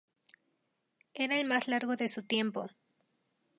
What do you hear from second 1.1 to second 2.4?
Era el más largo en su